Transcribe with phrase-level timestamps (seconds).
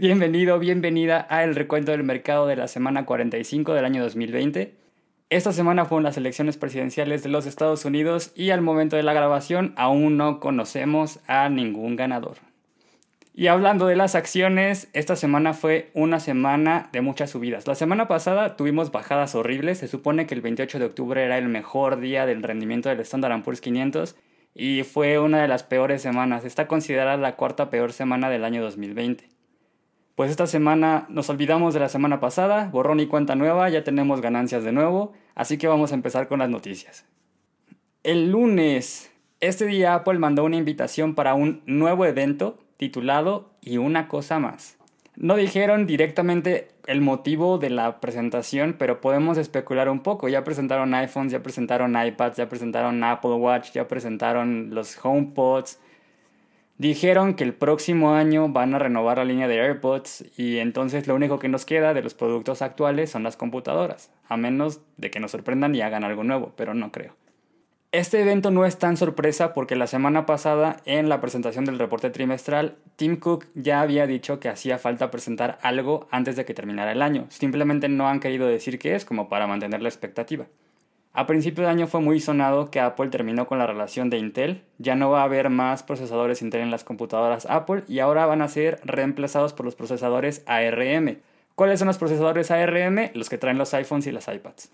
[0.00, 4.74] Bienvenido, bienvenida a el recuento del mercado de la semana 45 del año 2020.
[5.28, 9.12] Esta semana fueron las elecciones presidenciales de los Estados Unidos y al momento de la
[9.12, 12.38] grabación aún no conocemos a ningún ganador.
[13.34, 17.66] Y hablando de las acciones, esta semana fue una semana de muchas subidas.
[17.66, 19.76] La semana pasada tuvimos bajadas horribles.
[19.76, 23.42] Se supone que el 28 de octubre era el mejor día del rendimiento del Standard
[23.42, 24.16] Poor's 500
[24.54, 26.46] y fue una de las peores semanas.
[26.46, 29.39] Está considerada la cuarta peor semana del año 2020.
[30.20, 34.20] Pues esta semana nos olvidamos de la semana pasada, borrón y cuenta nueva, ya tenemos
[34.20, 37.06] ganancias de nuevo, así que vamos a empezar con las noticias.
[38.02, 39.10] El lunes,
[39.40, 44.76] este día Apple mandó una invitación para un nuevo evento titulado Y una cosa más.
[45.16, 50.28] No dijeron directamente el motivo de la presentación, pero podemos especular un poco.
[50.28, 55.80] Ya presentaron iPhones, ya presentaron iPads, ya presentaron Apple Watch, ya presentaron los HomePods,
[56.80, 61.14] Dijeron que el próximo año van a renovar la línea de AirPods y entonces lo
[61.14, 65.20] único que nos queda de los productos actuales son las computadoras, a menos de que
[65.20, 67.14] nos sorprendan y hagan algo nuevo, pero no creo.
[67.92, 72.08] Este evento no es tan sorpresa porque la semana pasada en la presentación del reporte
[72.08, 76.92] trimestral, Tim Cook ya había dicho que hacía falta presentar algo antes de que terminara
[76.92, 77.26] el año.
[77.28, 80.46] Simplemente no han querido decir qué es como para mantener la expectativa.
[81.12, 84.62] A principio de año fue muy sonado que Apple terminó con la relación de Intel,
[84.78, 88.42] ya no va a haber más procesadores Intel en las computadoras Apple y ahora van
[88.42, 91.18] a ser reemplazados por los procesadores ARM.
[91.56, 93.10] ¿Cuáles son los procesadores ARM?
[93.14, 94.70] Los que traen los iPhones y las iPads.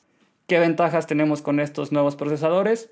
[0.47, 2.91] ¿Qué ventajas tenemos con estos nuevos procesadores?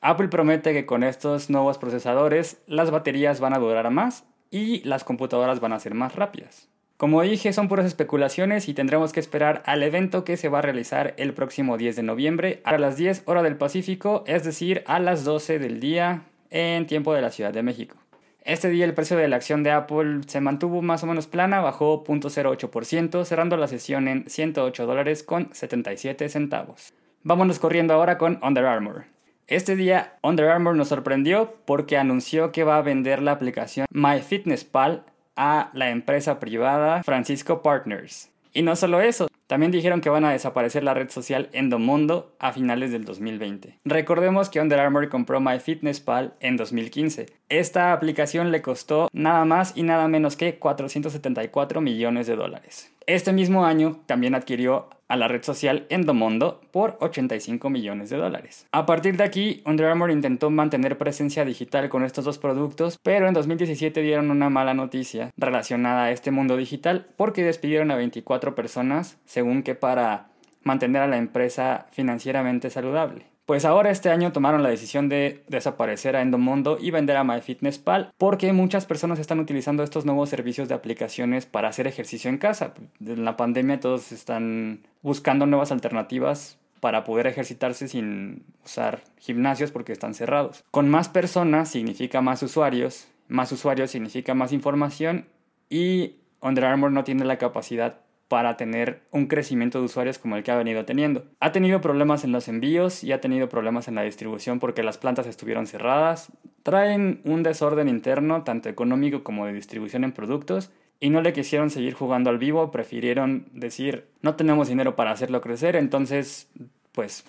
[0.00, 5.04] Apple promete que con estos nuevos procesadores las baterías van a durar más y las
[5.04, 6.68] computadoras van a ser más rápidas.
[7.00, 10.62] Como dije, son puras especulaciones y tendremos que esperar al evento que se va a
[10.62, 14.98] realizar el próximo 10 de noviembre a las 10 horas del Pacífico, es decir, a
[14.98, 17.96] las 12 del día en tiempo de la Ciudad de México.
[18.42, 21.62] Este día el precio de la acción de Apple se mantuvo más o menos plana,
[21.62, 26.92] bajó 0.08%, cerrando la sesión en 108 dólares con 77 centavos.
[27.22, 29.06] Vámonos corriendo ahora con Under Armour.
[29.46, 35.04] Este día Under Armour nos sorprendió porque anunció que va a vender la aplicación MyFitnessPal
[35.42, 38.28] a la empresa privada Francisco Partners.
[38.52, 42.52] Y no solo eso, también dijeron que van a desaparecer la red social Endomondo a
[42.52, 43.80] finales del 2020.
[43.84, 47.26] Recordemos que Under Armour compró MyFitnessPal en 2015.
[47.48, 52.92] Esta aplicación le costó nada más y nada menos que 474 millones de dólares.
[53.08, 58.68] Este mismo año también adquirió a la red social Endomondo por 85 millones de dólares.
[58.70, 63.26] A partir de aquí, Under Armour intentó mantener presencia digital con estos dos productos, pero
[63.26, 68.54] en 2017 dieron una mala noticia relacionada a este mundo digital porque despidieron a 24
[68.54, 70.28] personas, según que para
[70.64, 73.24] mantener a la empresa financieramente saludable.
[73.46, 78.12] Pues ahora este año tomaron la decisión de desaparecer a Endomondo y vender a MyFitnessPal
[78.18, 82.74] porque muchas personas están utilizando estos nuevos servicios de aplicaciones para hacer ejercicio en casa.
[83.00, 89.92] En la pandemia todos están buscando nuevas alternativas para poder ejercitarse sin usar gimnasios porque
[89.92, 90.64] están cerrados.
[90.70, 95.24] Con más personas significa más usuarios, más usuarios significa más información
[95.70, 98.00] y Under Armour no tiene la capacidad
[98.30, 101.24] para tener un crecimiento de usuarios como el que ha venido teniendo.
[101.40, 104.98] Ha tenido problemas en los envíos y ha tenido problemas en la distribución porque las
[104.98, 106.30] plantas estuvieron cerradas.
[106.62, 110.70] Traen un desorden interno, tanto económico como de distribución en productos,
[111.00, 115.40] y no le quisieron seguir jugando al vivo, prefirieron decir, no tenemos dinero para hacerlo
[115.40, 116.48] crecer, entonces,
[116.92, 117.24] pues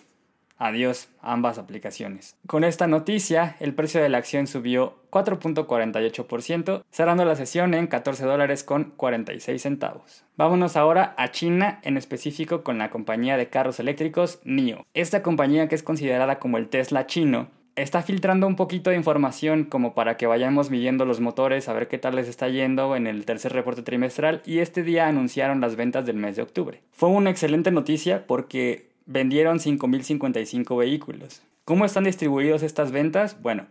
[0.64, 2.38] Adiós ambas aplicaciones.
[2.46, 8.24] Con esta noticia, el precio de la acción subió 4.48%, cerrando la sesión en 14
[8.26, 10.24] dólares con 46 centavos.
[10.38, 14.86] Vámonos ahora a China, en específico con la compañía de carros eléctricos NIO.
[14.94, 19.64] Esta compañía que es considerada como el Tesla chino, está filtrando un poquito de información
[19.64, 23.08] como para que vayamos midiendo los motores, a ver qué tal les está yendo en
[23.08, 26.82] el tercer reporte trimestral y este día anunciaron las ventas del mes de octubre.
[26.92, 31.42] Fue una excelente noticia porque vendieron 5.055 vehículos.
[31.66, 33.42] ¿Cómo están distribuidos estas ventas?
[33.42, 33.68] Bueno,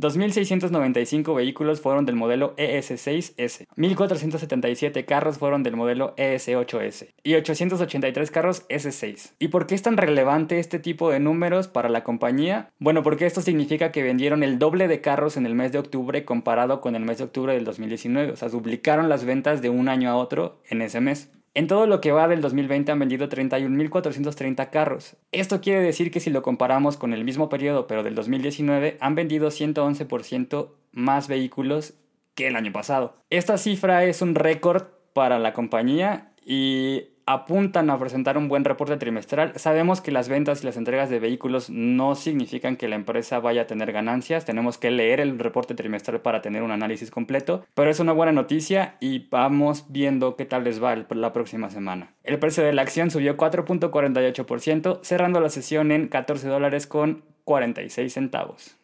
[0.00, 8.66] 2.695 vehículos fueron del modelo ES6S, 1.477 carros fueron del modelo ES8S y 883 carros
[8.68, 9.32] S6.
[9.38, 12.70] ¿Y por qué es tan relevante este tipo de números para la compañía?
[12.78, 16.24] Bueno, porque esto significa que vendieron el doble de carros en el mes de octubre
[16.24, 19.88] comparado con el mes de octubre del 2019, o sea, duplicaron las ventas de un
[19.88, 21.30] año a otro en ese mes.
[21.52, 25.16] En todo lo que va del 2020 han vendido 31.430 carros.
[25.32, 29.14] Esto quiere decir que si lo comparamos con el mismo periodo, pero del 2019, han
[29.16, 31.94] vendido 111% más vehículos
[32.34, 33.16] que el año pasado.
[33.30, 38.96] Esta cifra es un récord para la compañía y apuntan a presentar un buen reporte
[38.96, 39.52] trimestral.
[39.56, 43.62] Sabemos que las ventas y las entregas de vehículos no significan que la empresa vaya
[43.62, 44.44] a tener ganancias.
[44.44, 47.64] Tenemos que leer el reporte trimestral para tener un análisis completo.
[47.74, 52.14] Pero es una buena noticia y vamos viendo qué tal les va la próxima semana.
[52.24, 58.12] El precio de la acción subió 4.48%, cerrando la sesión en 14 dólares con 46
[58.12, 58.76] centavos.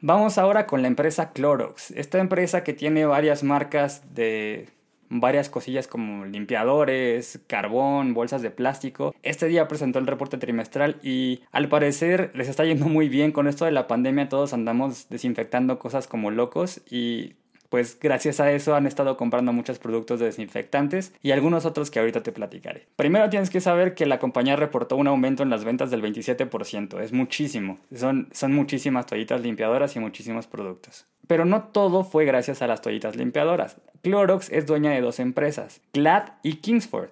[0.00, 1.90] Vamos ahora con la empresa Clorox.
[1.92, 4.68] Esta empresa que tiene varias marcas de
[5.08, 9.14] varias cosillas como limpiadores, carbón, bolsas de plástico.
[9.22, 13.46] Este día presentó el reporte trimestral y al parecer les está yendo muy bien con
[13.46, 14.28] esto de la pandemia.
[14.28, 17.34] Todos andamos desinfectando cosas como locos y
[17.68, 21.98] pues gracias a eso han estado comprando muchos productos de desinfectantes y algunos otros que
[21.98, 22.86] ahorita te platicaré.
[22.96, 27.00] Primero tienes que saber que la compañía reportó un aumento en las ventas del 27%,
[27.00, 31.06] es muchísimo, son, son muchísimas toallitas limpiadoras y muchísimos productos.
[31.26, 33.76] Pero no todo fue gracias a las toallitas limpiadoras.
[34.02, 37.08] Clorox es dueña de dos empresas, Glad y Kingsford.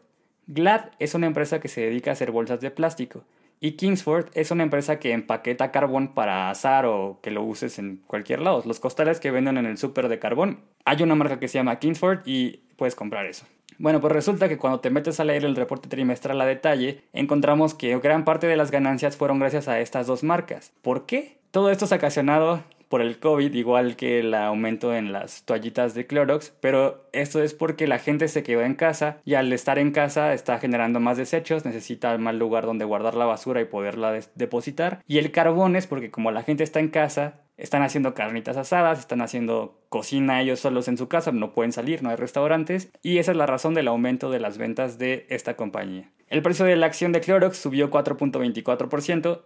[0.46, 3.24] Glad es una empresa que se dedica a hacer bolsas de plástico
[3.62, 8.02] y Kingsford es una empresa que empaqueta carbón para asar o que lo uses en
[8.08, 8.60] cualquier lado.
[8.66, 10.58] Los costales que venden en el súper de carbón.
[10.84, 13.46] Hay una marca que se llama Kingsford y puedes comprar eso.
[13.78, 17.72] Bueno, pues resulta que cuando te metes a leer el reporte trimestral a detalle, encontramos
[17.74, 20.72] que gran parte de las ganancias fueron gracias a estas dos marcas.
[20.82, 21.38] ¿Por qué?
[21.52, 26.06] Todo esto es ocasionado por el COVID, igual que el aumento en las toallitas de
[26.06, 29.92] Clorox, pero esto es porque la gente se quedó en casa y al estar en
[29.92, 35.02] casa está generando más desechos, necesita más lugar donde guardar la basura y poderla depositar.
[35.08, 38.98] Y el carbón es porque como la gente está en casa, están haciendo carnitas asadas,
[38.98, 43.16] están haciendo cocina ellos solos en su casa, no pueden salir, no hay restaurantes, y
[43.16, 46.10] esa es la razón del aumento de las ventas de esta compañía.
[46.28, 49.40] El precio de la acción de Clorox subió 4.24%,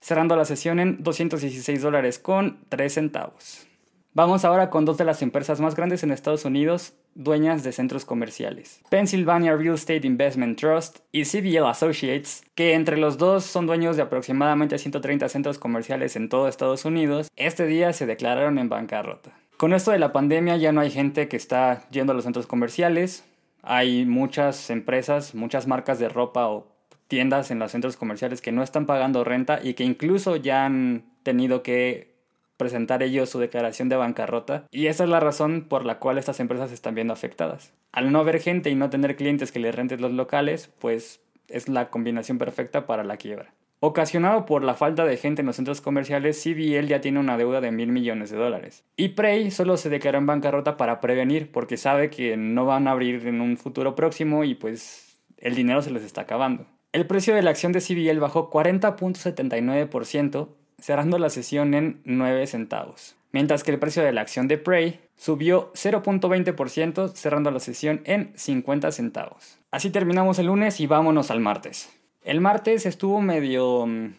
[0.00, 3.66] cerrando la sesión en 216 dólares con 3 centavos.
[4.16, 8.06] Vamos ahora con dos de las empresas más grandes en Estados Unidos, dueñas de centros
[8.06, 8.80] comerciales.
[8.88, 14.02] Pennsylvania Real Estate Investment Trust y CBL Associates, que entre los dos son dueños de
[14.02, 19.32] aproximadamente 130 centros comerciales en todo Estados Unidos, este día se declararon en bancarrota.
[19.58, 22.46] Con esto de la pandemia ya no hay gente que está yendo a los centros
[22.46, 23.22] comerciales,
[23.62, 26.75] hay muchas empresas, muchas marcas de ropa o
[27.08, 31.04] tiendas en los centros comerciales que no están pagando renta y que incluso ya han
[31.22, 32.14] tenido que
[32.56, 36.40] presentar ellos su declaración de bancarrota y esa es la razón por la cual estas
[36.40, 37.72] empresas están viendo afectadas.
[37.92, 41.68] Al no haber gente y no tener clientes que les renten los locales, pues es
[41.68, 43.52] la combinación perfecta para la quiebra.
[43.80, 47.60] Ocasionado por la falta de gente en los centros comerciales, CBL ya tiene una deuda
[47.60, 48.84] de mil millones de dólares.
[48.96, 52.92] Y Prey solo se declaró en bancarrota para prevenir, porque sabe que no van a
[52.92, 56.66] abrir en un futuro próximo y pues el dinero se les está acabando.
[56.92, 60.48] El precio de la acción de CBL bajó 40.79%,
[60.78, 65.00] cerrando la sesión en 9 centavos, mientras que el precio de la acción de Prey
[65.16, 69.58] subió 0.20%, cerrando la sesión en 50 centavos.
[69.70, 71.90] Así terminamos el lunes y vámonos al martes.
[72.22, 74.14] El martes estuvo medio mm,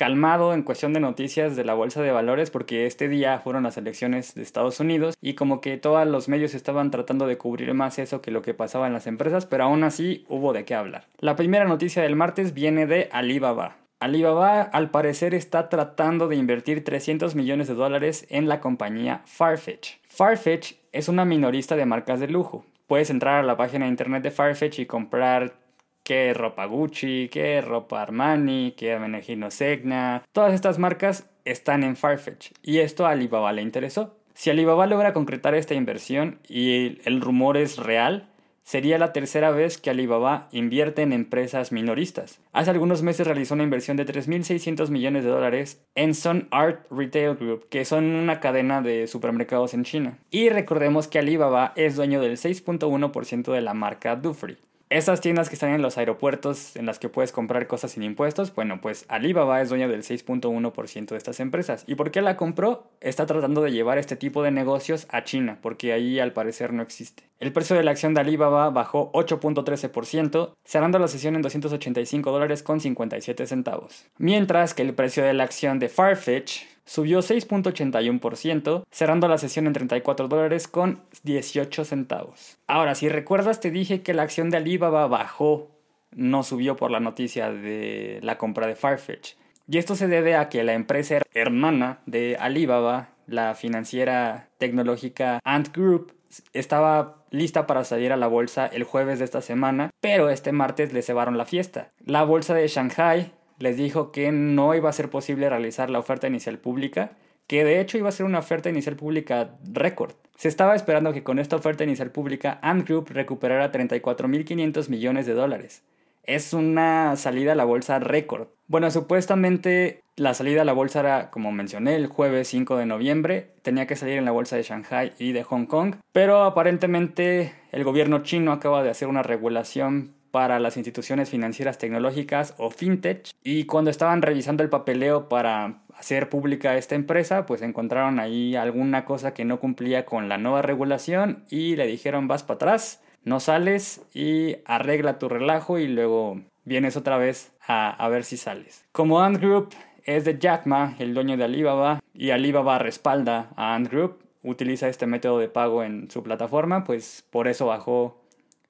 [0.00, 3.76] calmado en cuestión de noticias de la bolsa de valores porque este día fueron las
[3.76, 7.98] elecciones de Estados Unidos y como que todos los medios estaban tratando de cubrir más
[7.98, 11.04] eso que lo que pasaba en las empresas, pero aún así hubo de qué hablar.
[11.18, 13.76] La primera noticia del martes viene de Alibaba.
[13.98, 19.98] Alibaba al parecer está tratando de invertir 300 millones de dólares en la compañía Farfetch.
[20.04, 22.64] Farfetch es una minorista de marcas de lujo.
[22.86, 25.60] Puedes entrar a la página de internet de Farfetch y comprar
[26.10, 30.24] que ropa Gucci, que ropa Armani, que Menegino Segna.
[30.32, 34.16] Todas estas marcas están en Farfetch y esto a Alibaba le interesó.
[34.34, 38.28] Si Alibaba logra concretar esta inversión y el rumor es real,
[38.64, 42.40] sería la tercera vez que Alibaba invierte en empresas minoristas.
[42.52, 47.36] Hace algunos meses realizó una inversión de 3.600 millones de dólares en Sun Art Retail
[47.36, 50.18] Group, que son una cadena de supermercados en China.
[50.32, 54.58] Y recordemos que Alibaba es dueño del 6.1% de la marca Dufry.
[54.90, 58.52] Esas tiendas que están en los aeropuertos en las que puedes comprar cosas sin impuestos,
[58.52, 61.84] bueno, pues Alibaba es dueña del 6.1% de estas empresas.
[61.86, 62.90] ¿Y por qué la compró?
[63.00, 66.82] Está tratando de llevar este tipo de negocios a China, porque ahí al parecer no
[66.82, 67.22] existe.
[67.38, 72.64] El precio de la acción de Alibaba bajó 8.13%, cerrando la sesión en 285 dólares
[72.64, 74.06] con 57 centavos.
[74.18, 79.74] Mientras que el precio de la acción de Farfetch subió 6.81%, cerrando la sesión en
[79.74, 82.58] 34 dólares con 18 centavos.
[82.66, 85.70] Ahora, si recuerdas, te dije que la acción de Alibaba bajó,
[86.10, 89.34] no subió por la noticia de la compra de Farfetch.
[89.68, 95.72] Y esto se debe a que la empresa hermana de Alibaba, la financiera tecnológica Ant
[95.72, 96.12] Group,
[96.54, 100.92] estaba lista para salir a la bolsa el jueves de esta semana, pero este martes
[100.92, 101.92] le cebaron la fiesta.
[102.04, 106.26] La bolsa de Shanghai les dijo que no iba a ser posible realizar la oferta
[106.26, 107.12] inicial pública,
[107.46, 110.14] que de hecho iba a ser una oferta inicial pública récord.
[110.36, 115.34] Se estaba esperando que con esta oferta inicial pública Ant Group recuperara 34.500 millones de
[115.34, 115.82] dólares.
[116.24, 118.48] Es una salida a la bolsa récord.
[118.66, 123.50] Bueno, supuestamente la salida a la bolsa era, como mencioné, el jueves 5 de noviembre.
[123.62, 125.96] Tenía que salir en la bolsa de Shanghai y de Hong Kong.
[126.12, 132.54] Pero aparentemente el gobierno chino acaba de hacer una regulación para las instituciones financieras tecnológicas
[132.58, 133.30] o fintech.
[133.42, 139.04] Y cuando estaban revisando el papeleo para hacer pública esta empresa pues encontraron ahí alguna
[139.04, 143.38] cosa que no cumplía con la nueva regulación y le dijeron vas para atrás no
[143.38, 148.86] sales y arregla tu relajo y luego vienes otra vez a, a ver si sales
[148.92, 153.74] como Ant Group es de Jack Ma el dueño de Alibaba y Alibaba respalda a
[153.74, 158.24] Ant Group utiliza este método de pago en su plataforma pues por eso bajó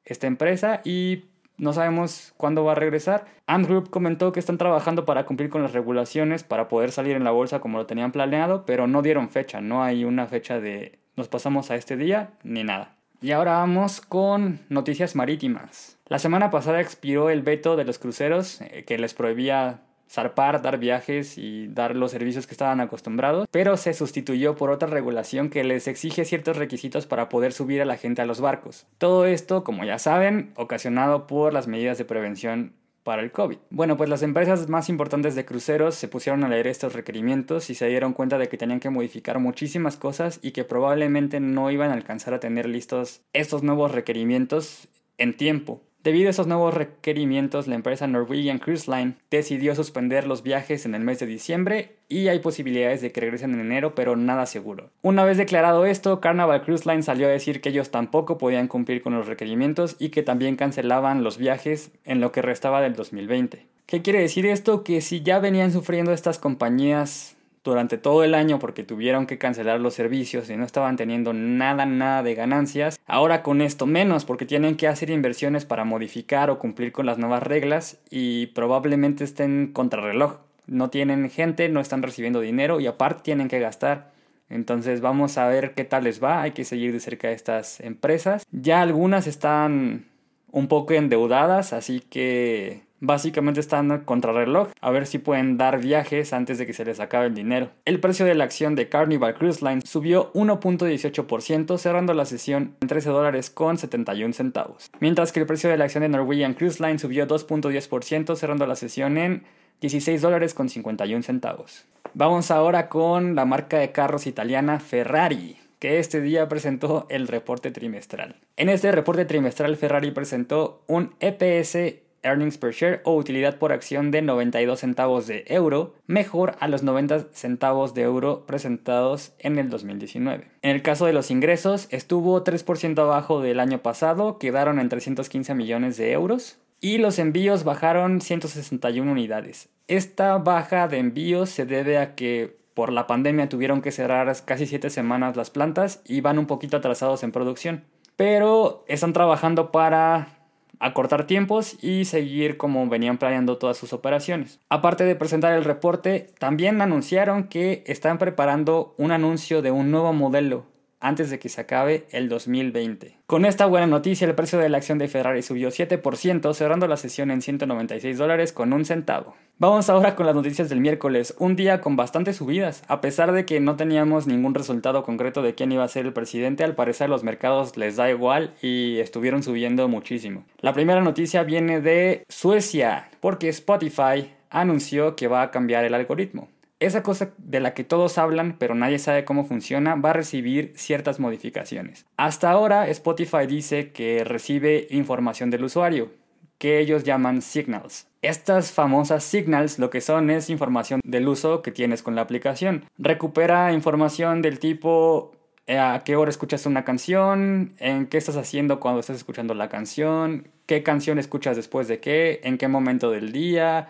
[0.04, 1.26] esta empresa y
[1.60, 3.26] no sabemos cuándo va a regresar.
[3.46, 7.24] Ant Group comentó que están trabajando para cumplir con las regulaciones para poder salir en
[7.24, 10.98] la bolsa como lo tenían planeado, pero no dieron fecha, no hay una fecha de
[11.16, 12.96] nos pasamos a este día ni nada.
[13.20, 15.98] Y ahora vamos con noticias marítimas.
[16.06, 20.78] La semana pasada expiró el veto de los cruceros eh, que les prohibía zarpar, dar
[20.78, 25.62] viajes y dar los servicios que estaban acostumbrados, pero se sustituyó por otra regulación que
[25.62, 28.86] les exige ciertos requisitos para poder subir a la gente a los barcos.
[28.98, 32.72] Todo esto, como ya saben, ocasionado por las medidas de prevención
[33.04, 33.56] para el COVID.
[33.70, 37.74] Bueno, pues las empresas más importantes de cruceros se pusieron a leer estos requerimientos y
[37.74, 41.90] se dieron cuenta de que tenían que modificar muchísimas cosas y que probablemente no iban
[41.90, 45.82] a alcanzar a tener listos estos nuevos requerimientos en tiempo.
[46.02, 50.94] Debido a esos nuevos requerimientos, la empresa Norwegian Cruise Line decidió suspender los viajes en
[50.94, 54.88] el mes de diciembre y hay posibilidades de que regresen en enero, pero nada seguro.
[55.02, 59.02] Una vez declarado esto, Carnival Cruise Line salió a decir que ellos tampoco podían cumplir
[59.02, 63.66] con los requerimientos y que también cancelaban los viajes en lo que restaba del 2020.
[63.84, 64.84] ¿Qué quiere decir esto?
[64.84, 69.80] Que si ya venían sufriendo estas compañías durante todo el año porque tuvieron que cancelar
[69.80, 72.98] los servicios y no estaban teniendo nada, nada de ganancias.
[73.06, 77.18] Ahora con esto menos porque tienen que hacer inversiones para modificar o cumplir con las
[77.18, 80.38] nuevas reglas y probablemente estén contrarreloj.
[80.66, 84.12] No tienen gente, no están recibiendo dinero y aparte tienen que gastar.
[84.48, 86.42] Entonces vamos a ver qué tal les va.
[86.42, 88.44] Hay que seguir de cerca estas empresas.
[88.50, 90.06] Ya algunas están
[90.50, 96.58] un poco endeudadas, así que Básicamente están contrarreloj, a ver si pueden dar viajes antes
[96.58, 97.70] de que se les acabe el dinero.
[97.86, 102.88] El precio de la acción de Carnival Cruise Line subió 1.18%, cerrando la sesión en
[102.88, 104.90] 13 dólares con 71 centavos.
[105.00, 108.76] Mientras que el precio de la acción de Norwegian Cruise Line subió 2.10%, cerrando la
[108.76, 109.44] sesión en
[109.80, 111.86] 16 dólares con 51 centavos.
[112.12, 117.70] Vamos ahora con la marca de carros italiana Ferrari que este día presentó el reporte
[117.70, 118.36] trimestral.
[118.58, 124.10] En este reporte trimestral Ferrari presentó un EPS earnings per share o utilidad por acción
[124.10, 129.70] de 92 centavos de euro, mejor a los 90 centavos de euro presentados en el
[129.70, 130.46] 2019.
[130.62, 135.54] En el caso de los ingresos, estuvo 3% abajo del año pasado, quedaron en 315
[135.54, 139.68] millones de euros, y los envíos bajaron 161 unidades.
[139.86, 144.66] Esta baja de envíos se debe a que por la pandemia tuvieron que cerrar casi
[144.66, 147.84] 7 semanas las plantas y van un poquito atrasados en producción.
[148.16, 150.39] Pero están trabajando para
[150.80, 154.58] acortar tiempos y seguir como venían planeando todas sus operaciones.
[154.68, 160.12] Aparte de presentar el reporte, también anunciaron que están preparando un anuncio de un nuevo
[160.12, 160.64] modelo
[161.00, 163.16] antes de que se acabe el 2020.
[163.26, 166.96] Con esta buena noticia, el precio de la acción de Ferrari subió 7%, cerrando la
[166.96, 169.34] sesión en 196 dólares con un centavo.
[169.58, 172.82] Vamos ahora con las noticias del miércoles, un día con bastantes subidas.
[172.88, 176.12] A pesar de que no teníamos ningún resultado concreto de quién iba a ser el
[176.12, 180.44] presidente, al parecer los mercados les da igual y estuvieron subiendo muchísimo.
[180.60, 186.48] La primera noticia viene de Suecia, porque Spotify anunció que va a cambiar el algoritmo
[186.80, 190.72] esa cosa de la que todos hablan pero nadie sabe cómo funciona va a recibir
[190.74, 192.06] ciertas modificaciones.
[192.16, 196.10] Hasta ahora Spotify dice que recibe información del usuario,
[196.58, 198.06] que ellos llaman signals.
[198.22, 202.84] Estas famosas signals lo que son es información del uso que tienes con la aplicación.
[202.98, 205.32] Recupera información del tipo
[205.66, 209.68] eh, a qué hora escuchas una canción, en qué estás haciendo cuando estás escuchando la
[209.68, 213.88] canción, qué canción escuchas después de qué, en qué momento del día,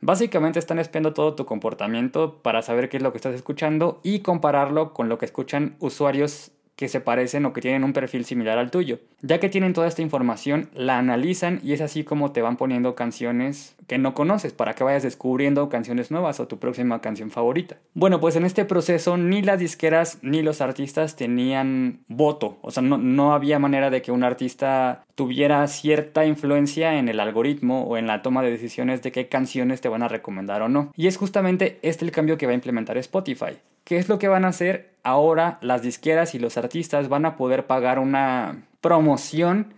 [0.00, 4.20] Básicamente están espiando todo tu comportamiento para saber qué es lo que estás escuchando y
[4.20, 8.56] compararlo con lo que escuchan usuarios que se parecen o que tienen un perfil similar
[8.56, 9.00] al tuyo.
[9.20, 12.94] Ya que tienen toda esta información, la analizan y es así como te van poniendo
[12.94, 17.78] canciones que no conoces para que vayas descubriendo canciones nuevas o tu próxima canción favorita.
[17.94, 22.84] Bueno, pues en este proceso ni las disqueras ni los artistas tenían voto, o sea,
[22.84, 27.96] no, no había manera de que un artista tuviera cierta influencia en el algoritmo o
[27.96, 30.92] en la toma de decisiones de qué canciones te van a recomendar o no.
[30.94, 33.58] Y es justamente este el cambio que va a implementar Spotify.
[33.82, 34.92] ¿Qué es lo que van a hacer?
[35.02, 39.74] Ahora las disqueras y los artistas van a poder pagar una promoción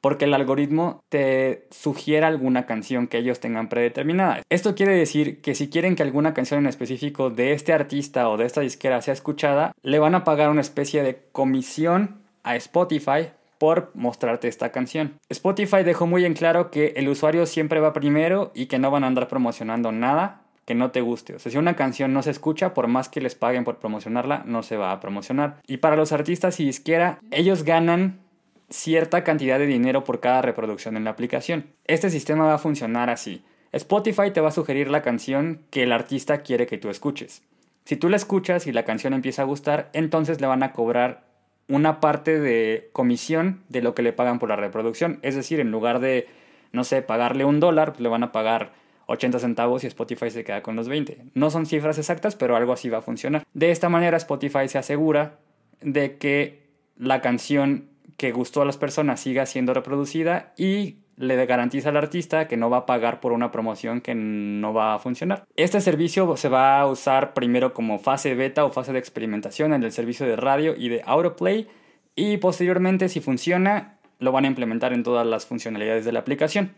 [0.00, 4.40] porque el algoritmo te sugiere alguna canción que ellos tengan predeterminada.
[4.48, 8.38] Esto quiere decir que si quieren que alguna canción en específico de este artista o
[8.38, 13.32] de esta disquera sea escuchada, le van a pagar una especie de comisión a Spotify
[13.58, 15.18] por mostrarte esta canción.
[15.28, 19.04] Spotify dejó muy en claro que el usuario siempre va primero y que no van
[19.04, 21.34] a andar promocionando nada que no te guste.
[21.34, 24.42] O sea, si una canción no se escucha, por más que les paguen por promocionarla,
[24.44, 25.56] no se va a promocionar.
[25.66, 28.20] Y para los artistas y disquera, ellos ganan
[28.68, 31.72] cierta cantidad de dinero por cada reproducción en la aplicación.
[31.86, 33.42] Este sistema va a funcionar así.
[33.72, 37.42] Spotify te va a sugerir la canción que el artista quiere que tú escuches.
[37.84, 41.27] Si tú la escuchas y la canción empieza a gustar, entonces le van a cobrar
[41.68, 45.18] una parte de comisión de lo que le pagan por la reproducción.
[45.22, 46.26] Es decir, en lugar de,
[46.72, 48.72] no sé, pagarle un dólar, le van a pagar
[49.06, 51.18] 80 centavos y Spotify se queda con los 20.
[51.34, 53.44] No son cifras exactas, pero algo así va a funcionar.
[53.54, 55.38] De esta manera Spotify se asegura
[55.80, 61.88] de que la canción que gustó a las personas siga siendo reproducida y le garantiza
[61.88, 65.44] al artista que no va a pagar por una promoción que no va a funcionar.
[65.56, 69.82] Este servicio se va a usar primero como fase beta o fase de experimentación en
[69.82, 71.68] el servicio de radio y de Autoplay
[72.14, 76.72] y posteriormente si funciona lo van a implementar en todas las funcionalidades de la aplicación.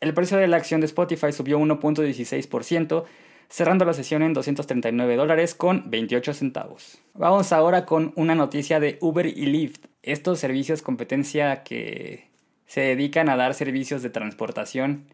[0.00, 3.04] El precio de la acción de Spotify subió 1.16%,
[3.48, 6.98] cerrando la sesión en 239 dólares con 28 centavos.
[7.12, 12.29] Vamos ahora con una noticia de Uber y Lyft, estos servicios competencia que
[12.70, 15.06] se dedican a dar servicios de transportación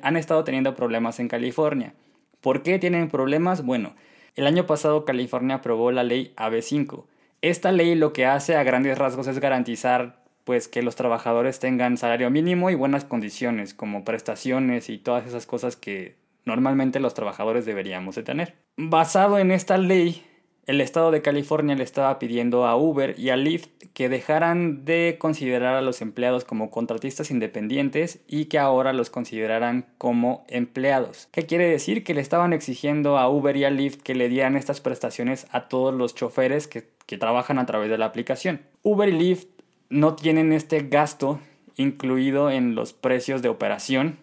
[0.00, 1.92] han estado teniendo problemas en California.
[2.40, 3.64] ¿Por qué tienen problemas?
[3.64, 3.96] Bueno,
[4.36, 7.04] el año pasado California aprobó la ley AB5.
[7.42, 11.98] Esta ley lo que hace a grandes rasgos es garantizar pues que los trabajadores tengan
[11.98, 17.66] salario mínimo y buenas condiciones como prestaciones y todas esas cosas que normalmente los trabajadores
[17.66, 18.54] deberíamos de tener.
[18.76, 20.22] Basado en esta ley,
[20.66, 25.16] el estado de California le estaba pidiendo a Uber y a Lyft que dejaran de
[25.18, 31.28] considerar a los empleados como contratistas independientes y que ahora los consideraran como empleados.
[31.32, 32.02] ¿Qué quiere decir?
[32.02, 35.68] Que le estaban exigiendo a Uber y a Lyft que le dieran estas prestaciones a
[35.68, 38.62] todos los choferes que, que trabajan a través de la aplicación.
[38.82, 39.48] Uber y Lyft
[39.90, 41.40] no tienen este gasto
[41.76, 44.18] incluido en los precios de operación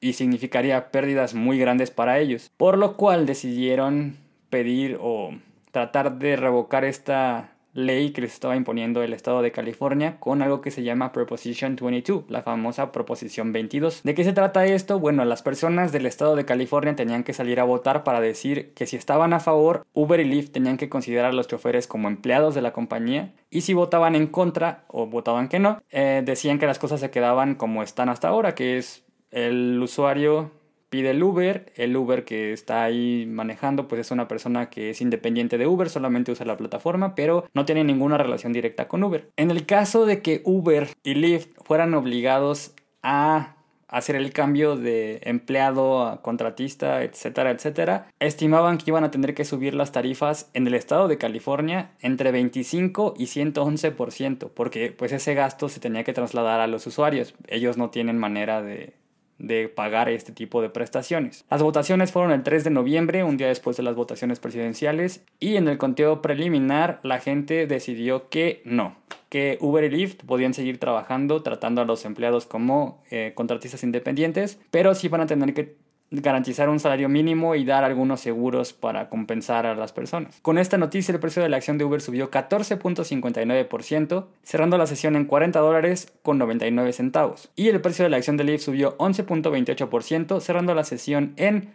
[0.00, 2.50] y significaría pérdidas muy grandes para ellos.
[2.56, 4.16] Por lo cual decidieron
[4.50, 5.32] pedir o
[5.72, 10.60] tratar de revocar esta ley que les estaba imponiendo el estado de California con algo
[10.60, 14.02] que se llama Proposition 22, la famosa Proposición 22.
[14.02, 14.98] ¿De qué se trata esto?
[14.98, 18.86] Bueno, las personas del estado de California tenían que salir a votar para decir que
[18.86, 22.54] si estaban a favor, Uber y Lyft tenían que considerar a los choferes como empleados
[22.54, 26.66] de la compañía y si votaban en contra o votaban que no, eh, decían que
[26.66, 30.50] las cosas se quedaban como están hasta ahora, que es el usuario
[30.92, 35.00] pide el Uber, el Uber que está ahí manejando pues es una persona que es
[35.00, 39.30] independiente de Uber, solamente usa la plataforma, pero no tiene ninguna relación directa con Uber.
[39.38, 43.56] En el caso de que Uber y Lyft fueran obligados a
[43.88, 49.46] hacer el cambio de empleado a contratista, etcétera, etcétera, estimaban que iban a tener que
[49.46, 55.32] subir las tarifas en el estado de California entre 25 y 111%, porque pues ese
[55.32, 57.34] gasto se tenía que trasladar a los usuarios.
[57.48, 58.94] Ellos no tienen manera de,
[59.42, 61.44] de pagar este tipo de prestaciones.
[61.50, 65.56] Las votaciones fueron el 3 de noviembre, un día después de las votaciones presidenciales, y
[65.56, 68.96] en el conteo preliminar la gente decidió que no,
[69.28, 74.60] que Uber y Lyft podían seguir trabajando tratando a los empleados como eh, contratistas independientes,
[74.70, 75.81] pero sí van a tener que
[76.20, 80.38] garantizar un salario mínimo y dar algunos seguros para compensar a las personas.
[80.42, 85.16] Con esta noticia el precio de la acción de Uber subió 14.59%, cerrando la sesión
[85.16, 87.50] en 40 dólares con 99 centavos.
[87.56, 91.70] Y el precio de la acción de Lyft subió 11.28%, cerrando la sesión en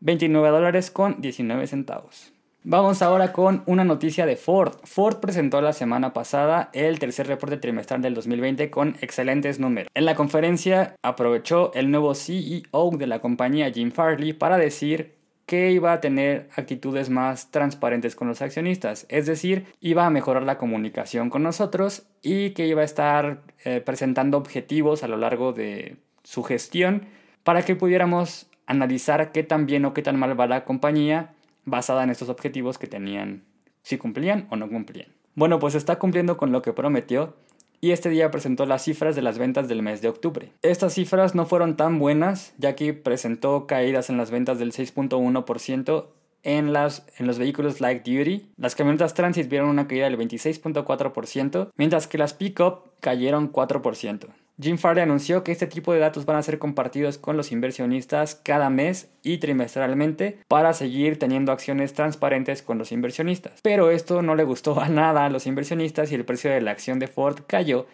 [0.00, 2.32] 29 dólares con 19 centavos.
[2.64, 4.74] Vamos ahora con una noticia de Ford.
[4.84, 9.90] Ford presentó la semana pasada el tercer reporte trimestral del 2020 con excelentes números.
[9.94, 15.72] En la conferencia aprovechó el nuevo CEO de la compañía, Jim Farley, para decir que
[15.72, 20.56] iba a tener actitudes más transparentes con los accionistas, es decir, iba a mejorar la
[20.56, 25.96] comunicación con nosotros y que iba a estar eh, presentando objetivos a lo largo de
[26.22, 27.06] su gestión
[27.42, 32.04] para que pudiéramos analizar qué tan bien o qué tan mal va la compañía basada
[32.04, 33.44] en estos objetivos que tenían,
[33.82, 35.08] si cumplían o no cumplían.
[35.34, 37.34] Bueno, pues está cumpliendo con lo que prometió
[37.80, 40.52] y este día presentó las cifras de las ventas del mes de octubre.
[40.62, 46.06] Estas cifras no fueron tan buenas, ya que presentó caídas en las ventas del 6.1%
[46.44, 48.50] en, en los vehículos light duty.
[48.56, 54.28] Las camionetas transit vieron una caída del 26.4%, mientras que las pickup cayeron 4%.
[54.60, 58.34] Jim Farley anunció que este tipo de datos van a ser compartidos con los inversionistas
[58.34, 63.60] cada mes y trimestralmente para seguir teniendo acciones transparentes con los inversionistas.
[63.62, 66.70] Pero esto no le gustó a nada a los inversionistas y el precio de la
[66.70, 67.86] acción de Ford cayó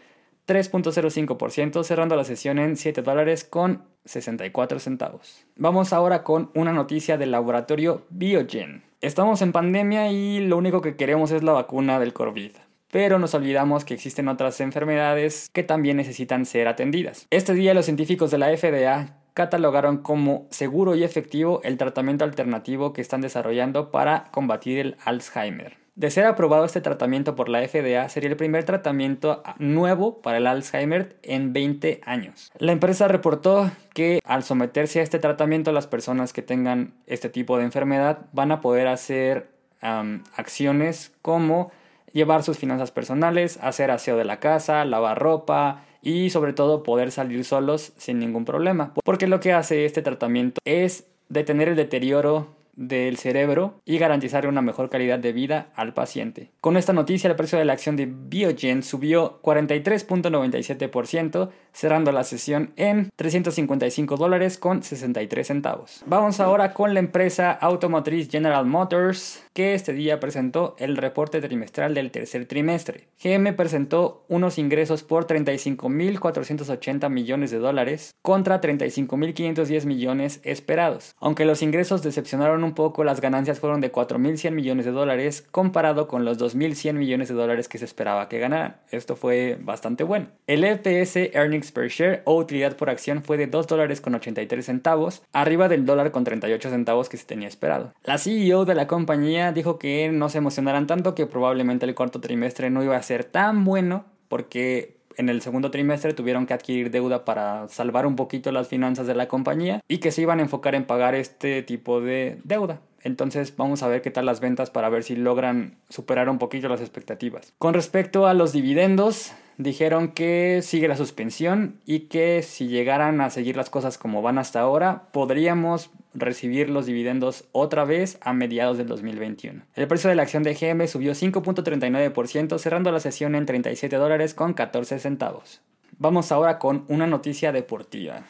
[0.48, 5.46] 3.05%, cerrando la sesión en 7 dólares con 64 centavos.
[5.56, 8.82] Vamos ahora con una noticia del laboratorio Biogen.
[9.00, 12.52] Estamos en pandemia y lo único que queremos es la vacuna del COVID
[12.90, 17.26] pero nos olvidamos que existen otras enfermedades que también necesitan ser atendidas.
[17.30, 22.92] Este día los científicos de la FDA catalogaron como seguro y efectivo el tratamiento alternativo
[22.92, 25.76] que están desarrollando para combatir el Alzheimer.
[25.94, 30.46] De ser aprobado este tratamiento por la FDA, sería el primer tratamiento nuevo para el
[30.46, 32.52] Alzheimer en 20 años.
[32.58, 37.58] La empresa reportó que al someterse a este tratamiento, las personas que tengan este tipo
[37.58, 39.48] de enfermedad van a poder hacer
[39.80, 41.72] acciones como
[42.12, 47.10] llevar sus finanzas personales, hacer aseo de la casa, lavar ropa y sobre todo poder
[47.10, 48.92] salir solos sin ningún problema.
[49.04, 54.62] Porque lo que hace este tratamiento es detener el deterioro del cerebro y garantizar una
[54.62, 56.52] mejor calidad de vida al paciente.
[56.60, 62.72] Con esta noticia, el precio de la acción de Biogen subió 43.97%, cerrando la sesión
[62.74, 66.02] en 355 dólares con 63 centavos.
[66.06, 71.94] Vamos ahora con la empresa automotriz General Motors, que este día presentó el reporte trimestral
[71.94, 73.06] del tercer trimestre.
[73.22, 81.14] GM presentó unos ingresos por 35.480 millones de dólares contra 35.510 millones esperados.
[81.20, 86.08] Aunque los ingresos decepcionaron un poco, las ganancias fueron de 4.100 millones de dólares comparado
[86.08, 88.78] con los 2.100 millones de dólares que se esperaba que ganaran.
[88.90, 90.26] Esto fue bastante bueno.
[90.48, 94.64] El EPS Earnings per Share o utilidad por acción fue de 2 dólares con 83
[94.64, 97.92] centavos, arriba del dólar con 38 centavos que se tenía esperado.
[98.04, 102.20] La CEO de la compañía dijo que no se emocionaran tanto, que probablemente el cuarto
[102.20, 106.90] trimestre no iba a ser tan bueno, porque en el segundo trimestre tuvieron que adquirir
[106.90, 110.42] deuda para salvar un poquito las finanzas de la compañía y que se iban a
[110.42, 112.80] enfocar en pagar este tipo de deuda.
[113.02, 116.68] Entonces vamos a ver qué tal las ventas para ver si logran superar un poquito
[116.68, 117.52] las expectativas.
[117.58, 123.28] Con respecto a los dividendos, dijeron que sigue la suspensión y que si llegaran a
[123.28, 128.78] seguir las cosas como van hasta ahora, podríamos recibir los dividendos otra vez a mediados
[128.78, 129.62] del 2021.
[129.74, 134.32] El precio de la acción de GM subió 5.39%, cerrando la sesión en 37 dólares
[134.32, 135.60] con 14 centavos.
[135.98, 138.22] Vamos ahora con una noticia deportiva.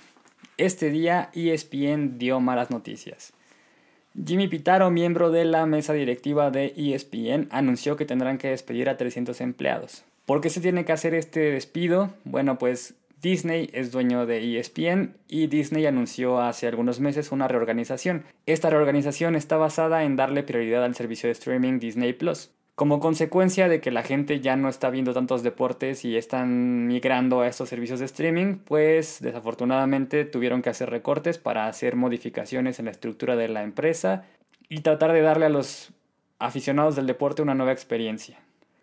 [0.57, 3.33] Este día ESPN dio malas noticias.
[4.27, 8.97] Jimmy Pitaro, miembro de la mesa directiva de ESPN, anunció que tendrán que despedir a
[8.97, 10.05] 300 empleados.
[10.29, 12.11] ¿Por qué se tiene que hacer este despido?
[12.25, 18.25] Bueno, pues Disney es dueño de ESPN y Disney anunció hace algunos meses una reorganización.
[18.45, 22.51] Esta reorganización está basada en darle prioridad al servicio de streaming Disney Plus.
[22.75, 27.41] Como consecuencia de que la gente ya no está viendo tantos deportes y están migrando
[27.41, 32.85] a estos servicios de streaming, pues desafortunadamente tuvieron que hacer recortes para hacer modificaciones en
[32.85, 34.27] la estructura de la empresa
[34.69, 35.95] y tratar de darle a los
[36.39, 38.39] aficionados del deporte una nueva experiencia.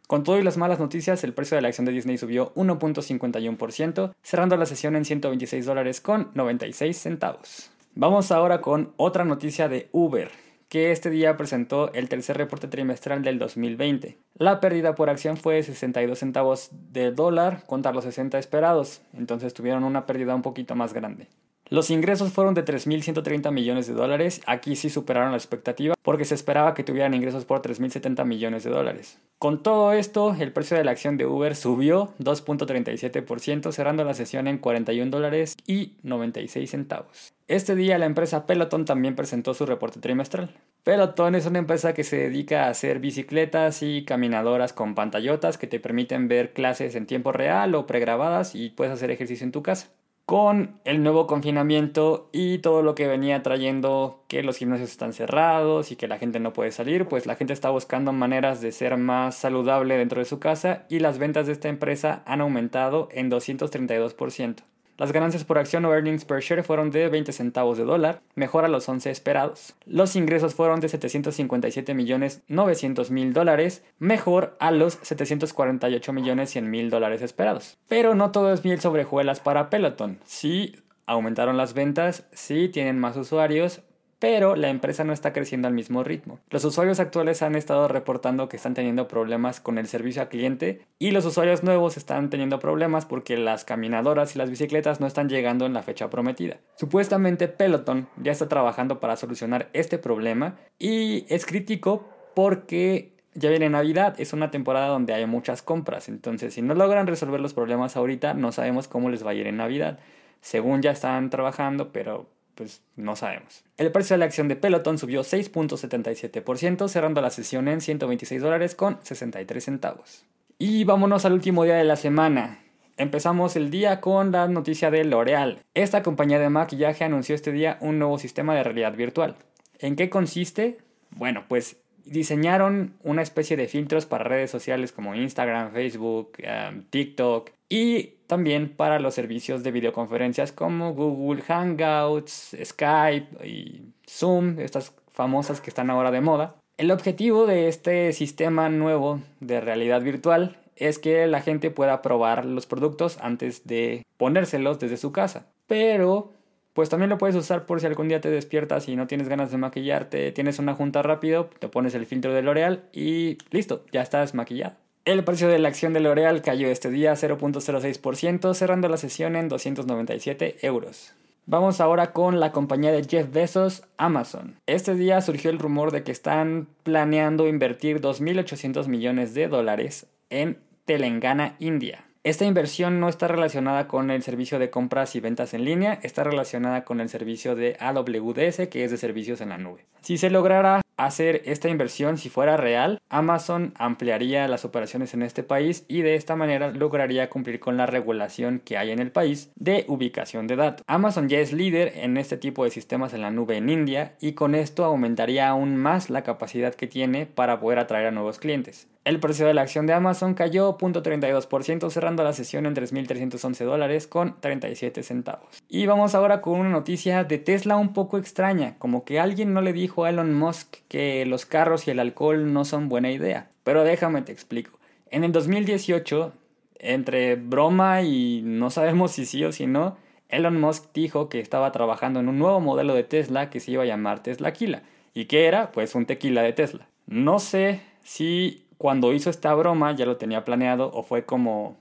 [0.08, 4.14] Con todo y las malas noticias, el precio de la acción de Disney subió 1.51%,
[4.22, 7.72] cerrando la sesión en 126 dólares con 96 centavos.
[7.96, 10.30] Vamos ahora con otra noticia de Uber,
[10.70, 14.20] que este día presentó el tercer reporte trimestral del 2020.
[14.36, 19.56] La pérdida por acción fue de 62 centavos de dólar contra los 60 esperados, entonces
[19.56, 21.30] tuvieron una pérdida un poquito más grande.
[21.70, 26.36] Los ingresos fueron de 3.130 millones de dólares, aquí sí superaron la expectativa porque se
[26.36, 29.18] esperaba que tuvieran ingresos por 3.070 millones de dólares.
[29.40, 34.48] Con todo esto, el precio de la acción de Uber subió 2.37%, cerrando la sesión
[34.48, 37.34] en 41 dólares y 96 centavos.
[37.48, 40.52] Este día la empresa Peloton también presentó su reporte trimestral.
[40.84, 45.66] Peloton es una empresa que se dedica a hacer bicicletas y caminadoras con pantallotas que
[45.66, 49.64] te permiten ver clases en tiempo real o pregrabadas y puedes hacer ejercicio en tu
[49.64, 49.90] casa
[50.26, 55.92] con el nuevo confinamiento y todo lo que venía trayendo que los gimnasios están cerrados
[55.92, 58.98] y que la gente no puede salir, pues la gente está buscando maneras de ser
[58.98, 63.30] más saludable dentro de su casa y las ventas de esta empresa han aumentado en
[63.30, 64.64] 232%.
[64.98, 68.64] Las ganancias por acción o earnings per share fueron de 20 centavos de dólar, mejor
[68.64, 69.76] a los 11 esperados.
[69.86, 76.70] Los ingresos fueron de 757 millones 900 mil dólares, mejor a los 748 millones 100
[76.70, 77.78] mil dólares esperados.
[77.90, 80.20] Pero no todo es miel sobre hojuelas para Peloton.
[80.24, 83.82] Sí, aumentaron las ventas, sí tienen más usuarios,
[84.20, 86.40] pero la empresa no está creciendo al mismo ritmo.
[86.50, 90.82] Los usuarios actuales han estado reportando que están teniendo problemas con el servicio al cliente
[91.00, 95.30] y los usuarios nuevos están teniendo problemas porque las caminadoras y las bicicletas no están
[95.30, 96.58] llegando en la fecha prometida.
[96.76, 103.70] Supuestamente Peloton ya está trabajando para solucionar este problema y es crítico porque ya viene
[103.70, 107.98] Navidad, es una temporada donde hay muchas compras, entonces si no logran resolver los problemas
[107.98, 110.00] ahorita no sabemos cómo les va a ir en Navidad.
[110.42, 113.64] Según ya están trabajando, pero pues no sabemos.
[113.78, 118.76] El precio de la acción de Peloton subió 6.77%, cerrando la sesión en 126 dólares
[118.76, 120.24] con 63 centavos.
[120.58, 122.60] Y vámonos al último día de la semana.
[122.98, 125.60] Empezamos el día con la noticia de L'Oreal.
[125.74, 129.36] Esta compañía de maquillaje anunció este día un nuevo sistema de realidad virtual.
[129.80, 130.78] ¿En qué consiste?
[131.12, 137.52] Bueno, pues diseñaron una especie de filtros para redes sociales como Instagram, Facebook, um, TikTok
[137.70, 145.62] y también para los servicios de videoconferencias como Google Hangouts, Skype y Zoom, estas famosas
[145.62, 146.56] que están ahora de moda.
[146.78, 152.46] El objetivo de este sistema nuevo de realidad virtual es que la gente pueda probar
[152.46, 155.48] los productos antes de ponérselos desde su casa.
[155.68, 156.34] Pero,
[156.74, 159.52] pues también lo puedes usar por si algún día te despiertas y no tienes ganas
[159.52, 164.02] de maquillarte, tienes una junta rápido, te pones el filtro de L'Oreal y listo, ya
[164.02, 164.76] estás maquillado.
[165.06, 169.48] El precio de la acción de L'Oreal cayó este día 0.06%, cerrando la sesión en
[169.50, 171.14] 297 euros.
[171.46, 174.56] Vamos ahora con la compañía de Jeff Bezos, Amazon.
[174.66, 180.58] Este día surgió el rumor de que están planeando invertir 2.800 millones de dólares en
[180.86, 182.06] Telangana, India.
[182.24, 186.24] Esta inversión no está relacionada con el servicio de compras y ventas en línea, está
[186.24, 189.86] relacionada con el servicio de AWS, que es de servicios en la nube.
[190.02, 195.44] Si se lograra hacer esta inversión, si fuera real, Amazon ampliaría las operaciones en este
[195.44, 199.52] país y de esta manera lograría cumplir con la regulación que hay en el país
[199.56, 200.84] de ubicación de datos.
[200.88, 204.34] Amazon ya es líder en este tipo de sistemas en la nube en India y
[204.34, 208.88] con esto aumentaría aún más la capacidad que tiene para poder atraer a nuevos clientes.
[209.06, 214.08] El precio de la acción de Amazon cayó 0.32% cerrando la sesión en 3.311 dólares
[214.08, 215.64] con 37 centavos.
[215.70, 219.62] Y vamos ahora con una noticia de Tesla un poco extraña, como que alguien no
[219.62, 223.50] le dijo a Elon Musk que los carros y el alcohol no son buena idea.
[223.64, 224.80] Pero déjame te explico.
[225.10, 226.34] En el 2018,
[226.80, 229.98] entre broma y no sabemos si sí o si no,
[230.30, 233.84] Elon Musk dijo que estaba trabajando en un nuevo modelo de Tesla que se iba
[233.84, 234.84] a llamar Tesla Tequila.
[235.14, 235.72] ¿Y qué era?
[235.72, 236.88] Pues un tequila de Tesla.
[237.08, 241.78] No sé si cuando hizo esta broma ya lo tenía planeado o fue como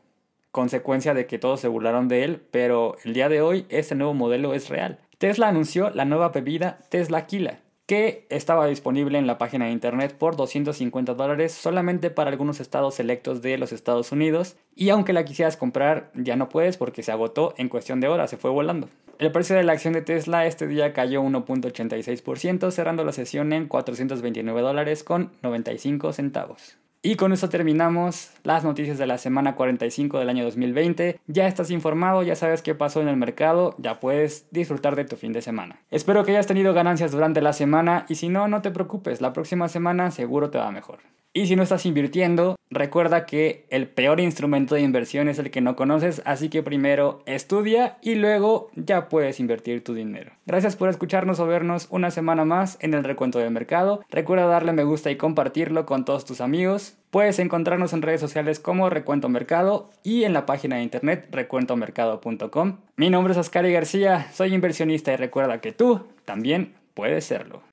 [0.52, 4.14] consecuencia de que todos se burlaron de él, pero el día de hoy este nuevo
[4.14, 5.00] modelo es real.
[5.18, 10.16] Tesla anunció la nueva bebida Tesla Kila, que estaba disponible en la página de internet
[10.16, 15.25] por 250 dólares solamente para algunos estados selectos de los Estados Unidos y aunque la
[15.25, 18.88] quisieras comprar ya no puedes porque se agotó en cuestión de horas, se fue volando.
[19.18, 23.68] El precio de la acción de Tesla este día cayó 1.86% cerrando la sesión en
[23.68, 26.79] 429 dólares con 95 centavos.
[27.06, 31.20] Y con eso terminamos las noticias de la semana 45 del año 2020.
[31.26, 35.16] Ya estás informado, ya sabes qué pasó en el mercado, ya puedes disfrutar de tu
[35.16, 35.82] fin de semana.
[35.90, 39.34] Espero que hayas tenido ganancias durante la semana y si no, no te preocupes, la
[39.34, 41.00] próxima semana seguro te va mejor.
[41.37, 45.61] Y si no estás invirtiendo, recuerda que el peor instrumento de inversión es el que
[45.61, 50.31] no conoces, así que primero estudia y luego ya puedes invertir tu dinero.
[50.47, 54.05] Gracias por escucharnos o vernos una semana más en el recuento del mercado.
[54.11, 56.94] Recuerda darle me gusta y compartirlo con todos tus amigos.
[57.11, 62.77] Puedes encontrarnos en redes sociales como Recuento Mercado y en la página de internet recuentomercado.com.
[62.94, 67.62] Mi nombre es Oscar García, soy inversionista y recuerda que tú también puedes serlo.